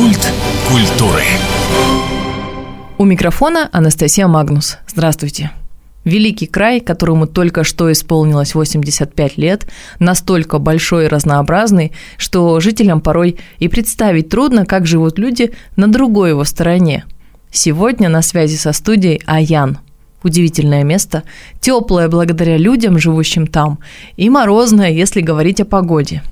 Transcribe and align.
Культ 0.00 0.32
культуры. 0.66 1.24
У 2.96 3.04
микрофона 3.04 3.68
Анастасия 3.70 4.26
Магнус. 4.28 4.78
Здравствуйте. 4.88 5.50
Великий 6.06 6.46
край, 6.46 6.80
которому 6.80 7.26
только 7.26 7.64
что 7.64 7.92
исполнилось 7.92 8.54
85 8.54 9.36
лет, 9.36 9.66
настолько 9.98 10.58
большой 10.58 11.04
и 11.04 11.08
разнообразный, 11.08 11.92
что 12.16 12.58
жителям 12.60 13.02
порой 13.02 13.36
и 13.58 13.68
представить 13.68 14.30
трудно, 14.30 14.64
как 14.64 14.86
живут 14.86 15.18
люди 15.18 15.52
на 15.76 15.86
другой 15.86 16.30
его 16.30 16.44
стороне. 16.44 17.04
Сегодня 17.52 18.08
на 18.08 18.22
связи 18.22 18.56
со 18.56 18.72
студией 18.72 19.20
Аян. 19.26 19.80
Удивительное 20.22 20.82
место, 20.82 21.24
теплое 21.60 22.08
благодаря 22.08 22.56
людям, 22.56 22.98
живущим 22.98 23.46
там, 23.46 23.80
и 24.16 24.30
морозное, 24.30 24.88
если 24.88 25.20
говорить 25.20 25.60
о 25.60 25.66
погоде. 25.66 26.22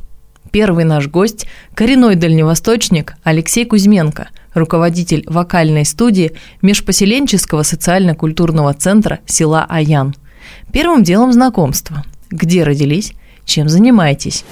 Первый 0.60 0.82
наш 0.82 1.06
гость– 1.06 1.46
коренной 1.76 2.16
дальневосточник 2.16 3.14
Алексей 3.22 3.64
Кузьменко, 3.64 4.30
руководитель 4.54 5.22
вокальной 5.28 5.84
студии 5.84 6.32
Межпоселенческого 6.62 7.62
социально-культурного 7.62 8.74
центра 8.74 9.20
села 9.24 9.64
Аян. 9.68 10.14
Первым 10.72 11.04
делом 11.04 11.30
знакомство. 11.30 11.98
Где 12.32 12.64
родились? 12.64 13.12
Чем 13.44 13.68
занимаетесь? 13.68 14.44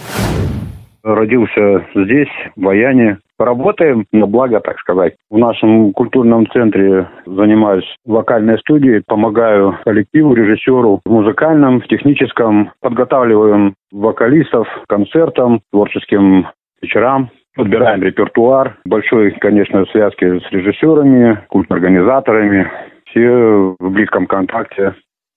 Родился 1.03 1.85
здесь, 1.97 2.31
в 2.55 2.69
Аяне. 2.69 3.19
Работаем 3.39 4.07
на 4.13 4.27
благо, 4.27 4.61
так 4.61 4.79
сказать. 4.79 5.15
В 5.31 5.37
нашем 5.37 5.93
культурном 5.93 6.49
центре 6.51 7.09
занимаюсь 7.27 7.85
вокальной 8.05 8.59
студией, 8.59 9.03
помогаю 9.07 9.79
коллективу, 9.85 10.35
режиссеру 10.35 11.01
в 11.05 11.11
музыкальном, 11.11 11.81
в 11.81 11.87
техническом. 11.89 12.73
Подготавливаем 12.81 13.75
вокалистов 13.93 14.67
к 14.85 14.89
концертам, 14.89 15.61
творческим 15.71 16.47
вечерам. 16.81 17.31
Подбираем 17.57 18.03
репертуар. 18.03 18.77
Большой, 18.85 19.33
конечно, 19.33 19.85
связки 19.87 20.41
с 20.41 20.53
режиссерами, 20.53 21.41
культорганизаторами. 21.49 22.71
Все 23.07 23.75
в 23.79 23.91
близком 23.91 24.27
контакте. 24.27 24.95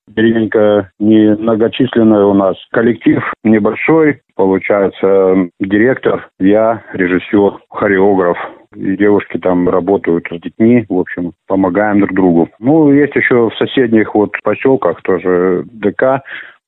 Деревенька 0.09 0.91
немногочисленная 0.99 2.25
у 2.25 2.33
нас. 2.33 2.55
Коллектив 2.71 3.23
небольшой. 3.43 4.21
Получается, 4.35 5.49
директор, 5.59 6.29
я, 6.39 6.83
режиссер, 6.93 7.59
хореограф. 7.69 8.37
И 8.75 8.95
девушки 8.97 9.37
там 9.37 9.67
работают 9.67 10.27
с 10.31 10.39
детьми, 10.39 10.85
в 10.87 10.99
общем, 10.99 11.33
помогаем 11.47 11.99
друг 11.99 12.13
другу. 12.13 12.49
Ну, 12.59 12.93
есть 12.93 13.15
еще 13.15 13.49
в 13.49 13.55
соседних 13.57 14.13
вот 14.13 14.35
поселках 14.43 15.01
тоже 15.01 15.65
ДК 15.71 16.21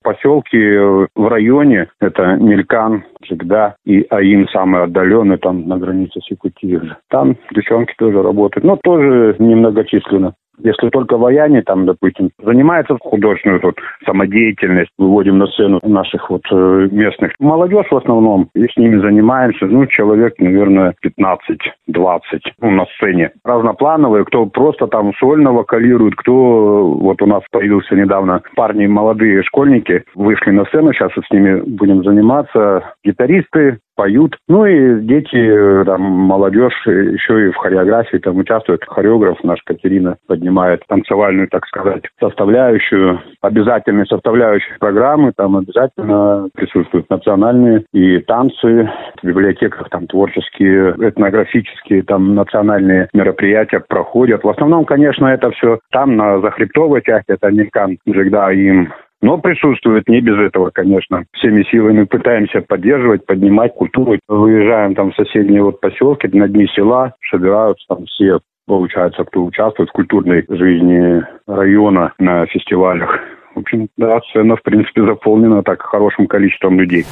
поселки 0.04 0.58
э, 0.58 1.08
в 1.16 1.28
районе, 1.28 1.88
это 2.00 2.36
Мелькан, 2.36 3.04
Джигда 3.24 3.76
и 3.86 4.06
Аин, 4.10 4.48
самый 4.50 4.84
отдаленный, 4.84 5.38
там 5.38 5.68
на 5.68 5.78
границе 5.78 6.20
с 6.22 6.32
Якутией. 6.32 6.94
Там 7.10 7.38
девчонки 7.54 7.94
тоже 7.98 8.22
работают, 8.22 8.64
но 8.64 8.78
тоже 8.84 9.36
немногочисленно. 9.40 10.34
Если 10.64 10.90
только 10.90 11.18
вояне 11.18 11.62
там, 11.62 11.86
допустим, 11.86 12.30
занимается 12.44 12.98
художественной 13.00 13.60
вот, 13.60 13.76
самодеятельность, 14.06 14.92
выводим 14.98 15.38
на 15.38 15.48
сцену 15.48 15.80
наших 15.84 16.30
вот 16.30 16.44
э, 16.52 16.90
местных. 16.92 17.34
Молодежь 17.40 17.88
в 17.90 17.98
основном, 17.98 18.50
и 18.54 18.68
с 18.68 18.78
ними 18.78 19.00
занимаемся, 19.02 19.66
ну, 19.66 19.86
человек, 19.88 20.36
наверное, 20.40 20.94
15-20 21.04 22.20
ну, 22.62 22.72
на 22.72 22.86
сцене. 22.98 23.32
Разноплановые, 23.44 24.26
кто 24.26 24.46
просто 24.46 24.88
там 24.88 25.14
сольно 25.20 25.52
вокалирует, 25.52 26.16
кто, 26.16 26.88
вот 26.88 27.22
у 27.22 27.26
нас 27.26 27.42
появился 27.52 27.96
недавно 27.96 28.42
парни 28.56 28.88
молодые 28.88 29.44
школьники, 29.44 30.04
вышли 30.16 30.52
на 30.52 30.66
сцену, 30.66 30.94
сейчас 30.94 31.12
с 31.12 31.32
ними 31.32 31.62
будем 31.62 32.04
заниматься. 32.04 32.94
Гитаристы, 33.04 33.80
поют. 34.02 34.36
Ну 34.48 34.66
и 34.66 35.00
дети, 35.02 35.86
там, 35.86 36.02
молодежь 36.02 36.74
еще 36.88 37.48
и 37.48 37.52
в 37.52 37.56
хореографии 37.58 38.18
там 38.18 38.38
участвуют. 38.38 38.84
Хореограф 38.88 39.44
наш 39.44 39.62
Катерина 39.64 40.18
поднимает 40.28 40.82
танцевальную, 40.88 41.48
так 41.50 41.68
сказать, 41.68 42.02
составляющую. 42.20 43.20
Обязательные 43.42 44.08
составляющие 44.08 44.76
программы, 44.80 45.34
там 45.38 45.56
обязательно 45.56 46.50
присутствуют 46.56 47.12
национальные 47.12 47.84
и 47.94 48.18
танцы. 48.22 48.90
В 49.22 49.28
библиотеках 49.28 49.88
там 49.90 50.08
творческие, 50.08 50.96
этнографические, 50.98 52.02
там 52.02 52.34
национальные 52.34 53.08
мероприятия 53.14 53.84
проходят. 53.88 54.44
В 54.44 54.50
основном, 54.50 54.86
конечно, 54.86 55.28
это 55.28 55.52
все 55.52 55.78
там, 55.92 56.16
на 56.16 56.40
захребтовой 56.40 57.04
части, 57.04 57.34
это 57.34 57.52
Никан, 57.52 58.00
Джигда, 58.10 58.50
им 58.50 58.92
но 59.22 59.38
присутствует 59.38 60.08
не 60.08 60.22
без 60.22 60.38
этого, 60.38 60.72
конечно. 60.72 61.26
Всеми 61.34 61.64
силами 61.64 62.04
пытаемся 62.04 62.62
поддерживать, 62.62 63.26
поднимать 63.26 63.74
культуру. 63.74 64.18
Выезжаем 64.28 64.96
там 64.96 65.12
в 65.12 65.16
соседние 65.16 65.64
вот 65.64 65.80
поселки, 65.80 66.28
на 66.34 66.48
дни 66.48 66.68
села, 66.76 67.14
собираются 67.30 67.86
там 67.88 68.06
все 68.06 68.40
получается, 68.72 69.26
кто 69.26 69.44
участвует 69.44 69.90
в 69.90 69.92
культурной 69.92 70.46
жизни 70.48 71.22
района 71.46 72.14
на 72.20 72.46
фестивалях. 72.46 73.20
В 73.54 73.60
общем, 73.60 73.90
да, 73.98 74.22
сцена, 74.30 74.56
в 74.56 74.62
принципе, 74.64 75.04
заполнена 75.04 75.62
так 75.62 75.82
хорошим 75.82 76.26
количеством 76.26 76.80
людей. 76.80 77.06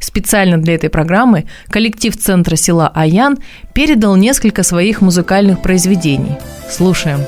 Специально 0.00 0.58
для 0.58 0.74
этой 0.74 0.90
программы 0.90 1.44
коллектив 1.70 2.12
центра 2.14 2.56
села 2.56 2.90
Аян 2.92 3.36
передал 3.72 4.16
несколько 4.16 4.64
своих 4.64 5.00
музыкальных 5.00 5.62
произведений. 5.62 6.36
Слушаем. 6.68 7.18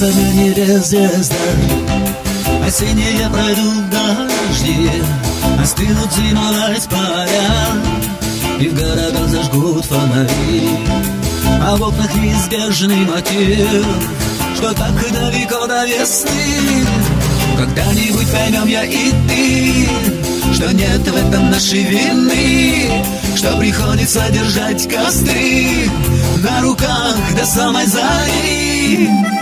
Небе 0.00 0.78
звезда 0.78 1.34
Осенние 2.64 3.28
пройдут 3.30 3.90
дожди 3.90 4.90
Остынут 5.60 6.12
зимовать 6.12 6.88
поля 6.88 7.66
И 8.60 8.68
в 8.68 8.74
городах 8.74 9.28
зажгут 9.28 9.84
фонари. 9.86 10.68
А 11.60 11.74
в 11.76 11.82
окнах 11.82 12.14
неизбежный 12.14 13.06
мотив 13.06 13.84
Что 14.54 14.72
так 14.72 14.94
далеко 15.12 15.66
до 15.66 15.84
весны. 15.84 16.86
Когда-нибудь 17.56 18.30
поймем 18.30 18.68
я 18.68 18.84
и 18.84 19.10
ты 19.28 19.88
Что 20.54 20.72
нет 20.74 21.08
в 21.08 21.16
этом 21.16 21.50
нашей 21.50 21.82
вины 21.82 23.02
Что 23.34 23.56
приходится 23.56 24.24
держать 24.30 24.88
костры 24.88 25.90
На 26.36 26.62
руках 26.62 27.16
до 27.36 27.44
самой 27.44 27.86
зари. 27.86 29.08
а 29.08 29.37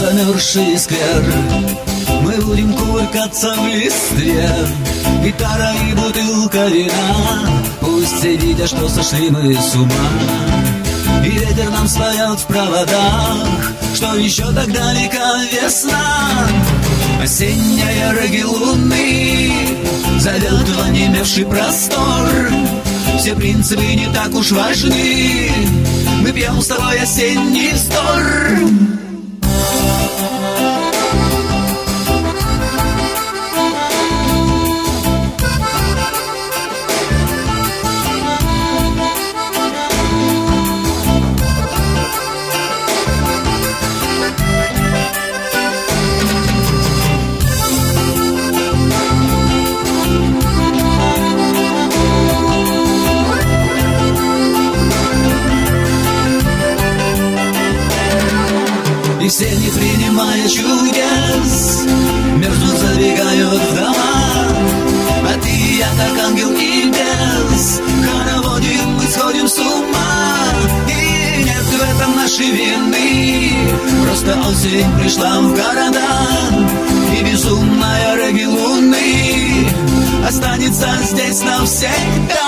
замерзший 0.00 0.78
сквер. 0.78 1.24
Мы 2.22 2.32
будем 2.44 2.72
кувыркаться 2.74 3.54
в 3.54 3.66
листве. 3.66 4.48
Гитара 5.22 5.72
и 5.88 5.94
бутылка 5.94 6.66
вина. 6.66 7.50
Пусть 7.80 8.18
все 8.18 8.36
видят, 8.36 8.68
что 8.68 8.88
сошли 8.88 9.30
мы 9.30 9.54
с 9.54 9.74
ума. 9.74 9.92
И 11.24 11.30
ветер 11.30 11.70
нам 11.70 11.86
споет 11.86 12.40
в 12.40 12.46
проводах. 12.46 13.72
Что 13.94 14.14
еще 14.14 14.44
так 14.52 14.72
далека 14.72 15.42
весна 15.52 16.48
Осенняя 17.22 18.14
роги 18.14 18.42
луны 18.42 19.52
Зовет 20.18 20.68
в 20.68 20.80
онемевший 20.82 21.44
простор. 21.44 22.28
Все 23.18 23.34
принципы 23.34 23.82
не 23.82 24.06
так 24.14 24.34
уж 24.34 24.52
важны 24.52 25.50
Мы 26.22 26.32
пьем 26.32 26.62
с 26.62 26.66
тобой 26.68 26.98
осенний 26.98 27.72
вздор. 27.72 28.80
все, 29.42 30.69
не 60.10 60.16
принимая 60.16 60.48
чудес, 60.48 61.84
Мерзнут, 62.36 62.78
забегают 62.78 63.62
в 63.62 63.74
дома. 63.76 63.94
А 65.28 65.40
ты 65.42 65.48
и 65.48 65.78
я, 65.78 65.88
как 65.88 66.24
ангел 66.26 66.50
и 66.50 66.90
бес, 66.90 67.80
Хороводим, 68.04 68.90
мы 68.96 69.04
сходим 69.04 69.48
с 69.48 69.58
ума. 69.58 70.44
И 70.88 71.44
нет 71.44 71.64
в 71.64 71.96
этом 71.96 72.16
нашей 72.16 72.50
вины, 72.50 73.52
Просто 74.04 74.38
осень 74.48 75.00
пришла 75.00 75.40
в 75.40 75.54
города, 75.54 76.08
И 77.16 77.24
безумная 77.24 78.16
регги 78.16 78.44
луны 78.44 79.68
Останется 80.26 80.88
здесь 81.04 81.42
навсегда. 81.42 82.39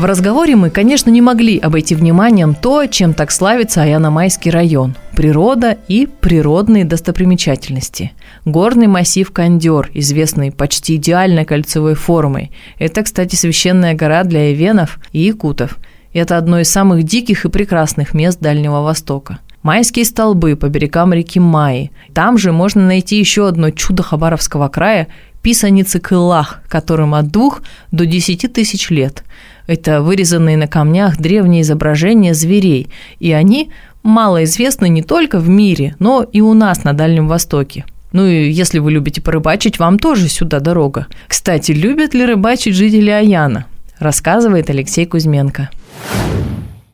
В 0.00 0.04
разговоре 0.06 0.56
мы, 0.56 0.70
конечно, 0.70 1.10
не 1.10 1.20
могли 1.20 1.58
обойти 1.58 1.94
вниманием 1.94 2.54
то, 2.54 2.86
чем 2.86 3.12
так 3.12 3.30
славится 3.30 3.82
Аяномайский 3.82 4.50
район– 4.50 4.96
природа 5.14 5.76
и 5.88 6.06
природные 6.06 6.86
достопримечательности. 6.86 8.12
Горный 8.46 8.86
массив 8.86 9.30
Кондер, 9.30 9.90
известный 9.92 10.52
почти 10.52 10.96
идеальной 10.96 11.44
кольцевой 11.44 11.96
формой. 11.96 12.50
Это, 12.78 13.02
кстати, 13.02 13.36
священная 13.36 13.92
гора 13.92 14.24
для 14.24 14.52
ивенов 14.52 14.98
и 15.12 15.18
якутов. 15.20 15.76
Это 16.14 16.38
одно 16.38 16.60
из 16.60 16.70
самых 16.70 17.02
диких 17.02 17.44
и 17.44 17.50
прекрасных 17.50 18.14
мест 18.14 18.40
Дальнего 18.40 18.80
Востока. 18.80 19.40
Майские 19.62 20.06
столбы 20.06 20.56
по 20.56 20.70
берегам 20.70 21.12
реки 21.12 21.38
Майи. 21.38 21.90
Там 22.14 22.38
же 22.38 22.52
можно 22.52 22.86
найти 22.86 23.18
еще 23.18 23.46
одно 23.46 23.70
чудо 23.70 24.02
Хабаровского 24.02 24.68
края– 24.68 25.08
писаницы 25.42 26.00
Кылах, 26.00 26.62
которым 26.68 27.14
от 27.14 27.30
двух 27.30 27.62
до 27.92 28.06
десяти 28.06 28.48
тысяч 28.48 28.90
лет– 28.90 29.24
это 29.70 30.02
вырезанные 30.02 30.56
на 30.56 30.66
камнях 30.66 31.16
древние 31.18 31.62
изображения 31.62 32.34
зверей, 32.34 32.88
и 33.20 33.30
они 33.30 33.70
мало 34.02 34.42
известны 34.42 34.88
не 34.88 35.00
только 35.00 35.38
в 35.38 35.48
мире, 35.48 35.94
но 36.00 36.24
и 36.24 36.40
у 36.40 36.54
нас 36.54 36.82
на 36.82 36.92
Дальнем 36.92 37.28
Востоке. 37.28 37.84
Ну 38.12 38.26
и 38.26 38.50
если 38.50 38.80
вы 38.80 38.90
любите 38.90 39.22
порыбачить, 39.22 39.78
вам 39.78 40.00
тоже 40.00 40.28
сюда 40.28 40.58
дорога. 40.58 41.06
Кстати, 41.28 41.70
любят 41.70 42.14
ли 42.14 42.26
рыбачить 42.26 42.74
жители 42.74 43.10
Аяна? 43.10 43.66
Рассказывает 44.00 44.68
Алексей 44.70 45.06
Кузьменко. 45.06 45.70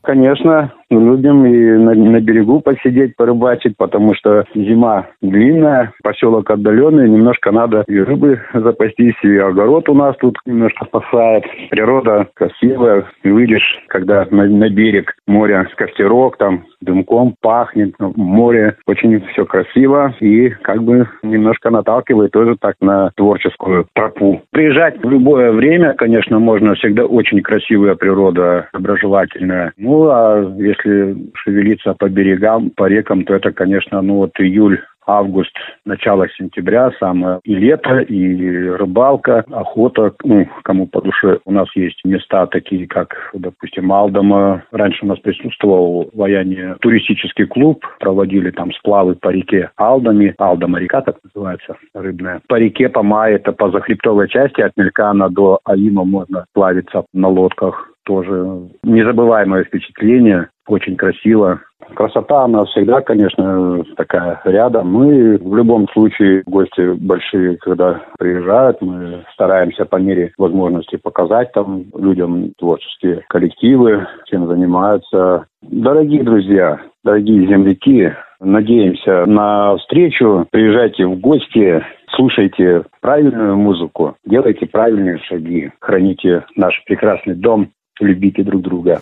Конечно, 0.03 0.71
любим 0.89 1.45
и 1.45 1.77
на, 1.77 1.93
на 1.93 2.21
берегу 2.21 2.61
посидеть, 2.61 3.15
порыбачить, 3.15 3.75
потому 3.77 4.13
что 4.15 4.45
зима 4.55 5.07
длинная, 5.21 5.93
поселок 6.03 6.49
отдаленный, 6.49 7.09
немножко 7.09 7.51
надо 7.51 7.83
и 7.87 7.99
рыбы 7.99 8.41
запастись, 8.53 9.15
и 9.23 9.37
огород 9.37 9.89
у 9.89 9.93
нас 9.93 10.15
тут 10.17 10.37
немножко 10.45 10.85
спасает. 10.85 11.43
Природа 11.69 12.27
красивая, 12.33 13.05
выйдешь, 13.23 13.83
когда 13.87 14.25
на, 14.31 14.45
на 14.45 14.69
берег 14.69 15.15
моря 15.27 15.67
костерок, 15.75 16.37
там 16.37 16.65
дымком 16.81 17.35
пахнет, 17.41 17.93
ну, 17.99 18.13
море 18.15 18.75
очень 18.87 19.19
все 19.27 19.45
красиво 19.45 20.13
и 20.19 20.49
как 20.49 20.83
бы 20.83 21.07
немножко 21.23 21.69
наталкивает 21.69 22.31
тоже 22.31 22.55
так 22.59 22.75
на 22.81 23.11
творческую 23.15 23.87
тропу. 23.93 24.41
Приезжать 24.51 25.03
в 25.03 25.09
любое 25.09 25.51
время, 25.51 25.93
конечно, 25.93 26.39
можно, 26.39 26.75
всегда 26.75 27.05
очень 27.05 27.41
красивая 27.41 27.95
природа, 27.95 28.67
образовательная. 28.73 29.73
Ну, 29.77 30.07
а 30.09 30.55
если 30.57 30.87
если 30.87 31.29
шевелиться 31.35 31.93
по 31.93 32.09
берегам, 32.09 32.71
по 32.71 32.87
рекам, 32.87 33.23
то 33.23 33.35
это, 33.35 33.51
конечно, 33.51 34.01
ну 34.01 34.15
вот 34.15 34.31
июль 34.39 34.79
август, 35.07 35.55
начало 35.85 36.27
сентября, 36.37 36.91
самое 36.99 37.39
и 37.43 37.55
лето, 37.55 37.99
и 37.99 38.69
рыбалка, 38.69 39.45
охота, 39.51 40.13
ну, 40.23 40.47
кому 40.63 40.87
по 40.87 41.01
душе. 41.01 41.39
У 41.45 41.51
нас 41.51 41.67
есть 41.75 41.99
места 42.03 42.45
такие, 42.47 42.87
как, 42.87 43.31
допустим, 43.33 43.91
Алдома. 43.91 44.63
Раньше 44.71 45.05
у 45.05 45.07
нас 45.07 45.19
присутствовал 45.19 46.09
в 46.13 46.17
Ваяне 46.17 46.75
туристический 46.81 47.45
клуб, 47.45 47.85
проводили 47.99 48.51
там 48.51 48.71
сплавы 48.73 49.15
по 49.15 49.29
реке 49.29 49.71
Алдами. 49.77 50.35
Алдома 50.37 50.79
река 50.79 51.01
так 51.01 51.17
называется, 51.23 51.75
рыбная. 51.93 52.41
По 52.47 52.55
реке, 52.55 52.89
по 52.89 53.01
Мае, 53.01 53.35
это 53.35 53.53
по 53.53 53.71
захребтовой 53.71 54.27
части 54.27 54.61
от 54.61 54.73
Мелькана 54.75 55.29
до 55.29 55.59
Аима 55.63 56.03
можно 56.03 56.45
плавиться 56.53 57.05
на 57.13 57.29
лодках 57.29 57.86
тоже 58.07 58.69
незабываемое 58.83 59.65
впечатление, 59.65 60.47
очень 60.67 60.95
красиво. 60.95 61.59
Красота, 61.93 62.43
она 62.43 62.65
всегда, 62.65 63.01
конечно, 63.01 63.83
такая 63.95 64.41
рядом. 64.45 64.91
Мы 64.91 65.37
в 65.37 65.55
любом 65.55 65.87
случае, 65.89 66.43
гости 66.45 66.93
большие, 66.93 67.57
когда 67.57 68.01
приезжают, 68.17 68.81
мы 68.81 69.23
стараемся 69.33 69.85
по 69.85 69.97
мере 69.97 70.31
возможности 70.37 70.97
показать 70.97 71.51
там 71.53 71.85
людям 71.97 72.51
творческие 72.57 73.23
коллективы, 73.29 74.07
чем 74.25 74.47
занимаются. 74.47 75.45
Дорогие 75.61 76.23
друзья, 76.23 76.79
дорогие 77.03 77.47
земляки, 77.47 78.13
надеемся 78.39 79.25
на 79.25 79.75
встречу. 79.77 80.45
Приезжайте 80.51 81.05
в 81.05 81.19
гости, 81.19 81.83
слушайте 82.15 82.83
правильную 83.01 83.55
музыку, 83.57 84.15
делайте 84.25 84.65
правильные 84.65 85.19
шаги, 85.19 85.71
храните 85.79 86.43
наш 86.55 86.83
прекрасный 86.85 87.35
дом 87.35 87.69
любите 87.99 88.43
друг 88.43 88.61
друга. 88.61 89.01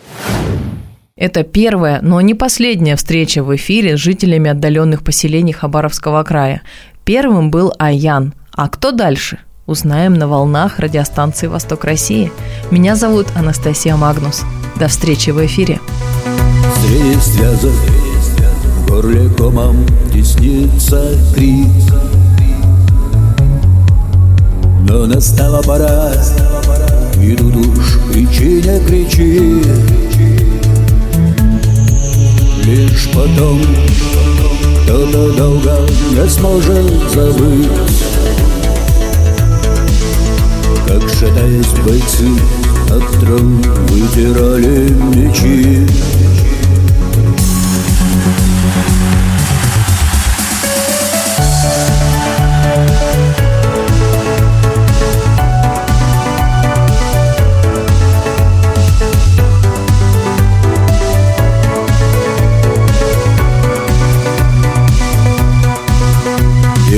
Это 1.18 1.44
первая, 1.44 2.02
но 2.02 2.20
не 2.20 2.34
последняя 2.34 2.98
встреча 2.98 3.42
в 3.42 3.56
эфире 3.56 3.96
с 3.96 4.00
жителями 4.02 4.50
отдаленных 4.50 5.02
поселений 5.02 5.54
Хабаровского 5.54 6.24
края. 6.24 6.62
Первым 7.06 7.52
был 7.52 7.74
Аян. 7.80 8.34
А 8.54 8.68
кто 8.68 8.92
дальше? 8.92 9.40
Узнаем 9.66 10.14
на 10.14 10.28
волнах 10.28 10.78
радиостанции 10.78 11.48
«Восток 11.48 11.86
России». 11.86 12.32
Меня 12.70 12.96
зовут 12.96 13.28
Анастасия 13.36 13.96
Магнус. 13.96 14.44
До 14.78 14.88
встречи 14.88 15.30
в 15.30 15.44
эфире. 15.46 15.80
Среди 16.84 17.16
связок 17.16 17.72
в 17.72 18.90
горле 18.90 19.30
комом 19.38 19.86
теснится 20.14 21.18
крик. 21.34 21.68
Но 24.88 25.08
настала 25.08 25.64
пора 25.64 26.12
и 26.14 27.05
тут 27.34 27.56
уж 27.56 28.00
кричи, 28.12 28.62
не 28.62 28.80
кричи 28.86 29.62
Лишь 32.66 33.10
потом 33.14 33.62
кто-то 34.84 35.32
долго 35.32 35.80
не 36.12 36.30
сможет 36.30 37.12
забыть. 37.14 37.68
Как 40.88 41.10
шатаясь 41.10 41.74
бойцы 41.84 42.30
от 42.90 43.20
трон 43.20 43.62
вытирали 43.90 44.90
мечи 45.16 45.88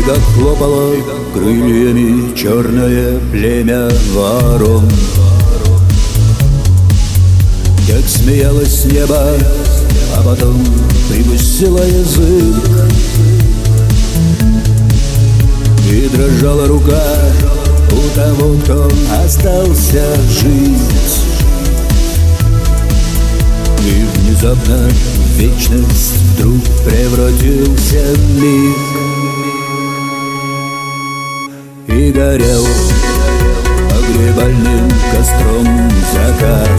как 0.08 0.20
хлопало 0.36 0.96
крыльями 1.34 2.34
черное 2.34 3.20
племя 3.30 3.90
ворон. 4.14 4.90
Как 7.86 8.08
смеялось 8.08 8.86
небо, 8.86 9.34
а 10.16 10.24
потом 10.24 10.66
припустила 11.10 11.84
язык. 11.84 12.56
И 15.92 16.10
дрожала 16.16 16.68
рука 16.68 17.04
у 17.92 18.16
того, 18.16 18.56
кто 18.64 18.90
остался 19.26 20.06
жить. 20.42 21.20
И 23.86 24.06
внезапно 24.16 24.90
в 24.90 25.38
вечность 25.38 26.14
вдруг 26.38 26.64
превратился 26.86 28.18
миг 28.40 28.97
и 32.08 32.12
горел. 32.12 32.66
Погребальным 33.90 34.90
костром 35.12 35.68
закат. 36.14 36.70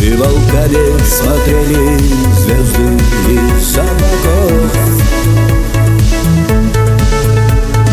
И 0.00 0.12
волками 0.14 0.84
смотрели 1.04 1.98
звезды 2.38 2.88
из 3.28 3.76
облаков 3.76 4.72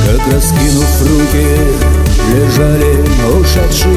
Как 0.06 0.34
раскинув 0.34 1.01
руки 1.01 1.48
лежали 2.34 2.92
ушедшие 3.39 3.92